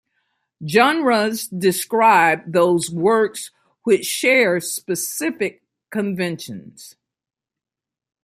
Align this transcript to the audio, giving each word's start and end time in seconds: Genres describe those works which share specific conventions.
Genres 0.67 1.47
describe 1.47 2.51
those 2.53 2.89
works 2.89 3.51
which 3.83 4.03
share 4.03 4.59
specific 4.59 5.61
conventions. 5.91 6.95